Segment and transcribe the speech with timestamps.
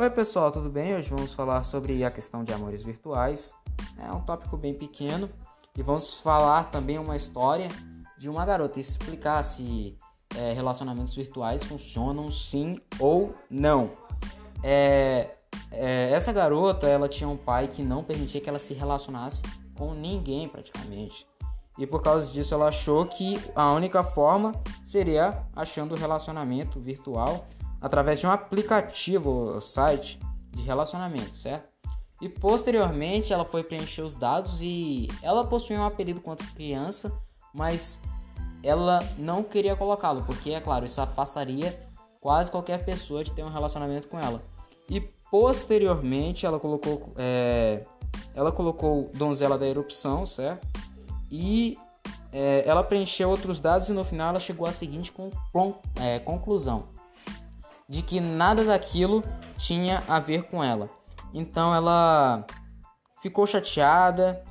[0.00, 0.96] Oi pessoal, tudo bem?
[0.96, 3.54] Hoje vamos falar sobre a questão de amores virtuais.
[3.98, 5.28] É um tópico bem pequeno
[5.76, 7.68] e vamos falar também uma história
[8.18, 9.98] de uma garota e explicar se
[10.38, 13.90] é, relacionamentos virtuais funcionam sim ou não.
[14.62, 15.32] É,
[15.70, 19.42] é, essa garota ela tinha um pai que não permitia que ela se relacionasse
[19.76, 21.26] com ninguém praticamente.
[21.78, 27.46] E por causa disso ela achou que a única forma seria achando o relacionamento virtual
[27.80, 31.68] através de um aplicativo, site de relacionamento, certo?
[32.20, 37.10] E posteriormente ela foi preencher os dados e ela possuía um apelido quanto criança,
[37.54, 37.98] mas
[38.62, 41.74] ela não queria colocá-lo, porque é claro, isso afastaria
[42.20, 44.42] quase qualquer pessoa de ter um relacionamento com ela.
[44.88, 47.86] E posteriormente ela colocou, é,
[48.34, 50.66] ela colocou donzela da erupção, certo?
[51.30, 51.78] E
[52.30, 55.10] é, ela preencheu outros dados e no final ela chegou à seguinte
[55.98, 56.99] é, conclusão
[57.90, 59.24] de que nada daquilo
[59.58, 60.88] tinha a ver com ela.
[61.34, 62.46] Então ela
[63.20, 64.44] ficou chateada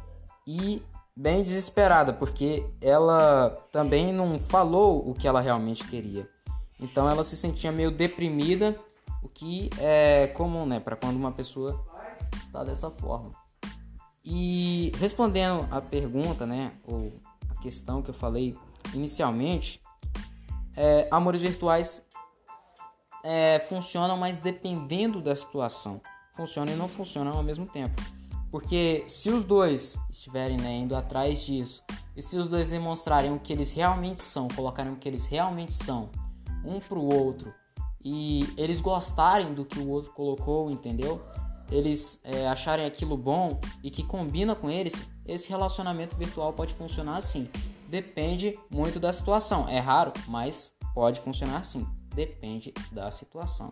[0.46, 0.84] e
[1.16, 6.30] bem desesperada, porque ela também não falou o que ela realmente queria.
[6.82, 8.78] Então ela se sentia meio deprimida,
[9.24, 11.86] o que é comum, né, para quando uma pessoa
[12.44, 13.32] está dessa forma.
[14.24, 17.14] E respondendo a pergunta, né, ou
[17.50, 18.54] a questão que eu falei
[18.94, 19.82] inicialmente,
[20.76, 22.06] é, amores virtuais
[23.24, 26.02] é, funcionam, mas dependendo da situação.
[26.36, 28.02] Funcionam e não funcionam ao mesmo tempo.
[28.52, 31.84] Porque se os dois estiverem né, indo atrás disso,
[32.16, 35.74] e se os dois demonstrarem o que eles realmente são, colocarem o que eles realmente
[35.74, 36.10] são,
[36.66, 37.54] um pro outro,
[38.04, 41.22] e eles gostarem do que o outro colocou, entendeu?
[41.72, 47.18] Eles é, acharem aquilo bom e que combina com eles, esse relacionamento virtual pode funcionar
[47.18, 47.48] assim.
[47.88, 49.68] Depende muito da situação.
[49.68, 53.72] É raro, mas pode funcionar assim depende da situação.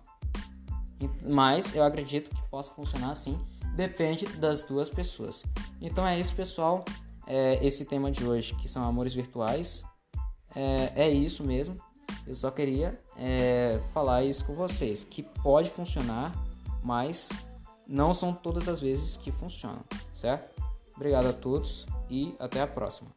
[1.21, 3.37] Mas eu acredito que possa funcionar assim,
[3.75, 5.43] depende das duas pessoas.
[5.81, 6.85] Então é isso, pessoal.
[7.27, 9.83] É esse tema de hoje, que são amores virtuais.
[10.55, 11.75] É, é isso mesmo.
[12.25, 16.31] Eu só queria é, falar isso com vocês, que pode funcionar,
[16.81, 17.27] mas
[17.85, 20.63] não são todas as vezes que funcionam, certo?
[20.95, 23.11] Obrigado a todos e até a próxima.